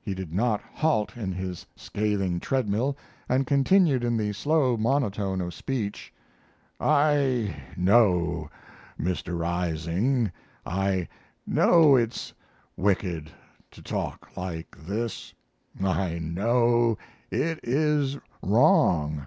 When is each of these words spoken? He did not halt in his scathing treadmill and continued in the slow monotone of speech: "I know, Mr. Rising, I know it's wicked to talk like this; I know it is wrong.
He 0.00 0.14
did 0.14 0.32
not 0.32 0.60
halt 0.72 1.16
in 1.16 1.32
his 1.32 1.66
scathing 1.74 2.38
treadmill 2.38 2.96
and 3.28 3.44
continued 3.44 4.04
in 4.04 4.16
the 4.16 4.32
slow 4.32 4.76
monotone 4.76 5.40
of 5.40 5.52
speech: 5.52 6.12
"I 6.78 7.56
know, 7.76 8.48
Mr. 9.00 9.36
Rising, 9.36 10.30
I 10.64 11.08
know 11.44 11.96
it's 11.96 12.32
wicked 12.76 13.32
to 13.72 13.82
talk 13.82 14.36
like 14.36 14.76
this; 14.78 15.34
I 15.82 16.20
know 16.20 16.96
it 17.32 17.58
is 17.64 18.16
wrong. 18.42 19.26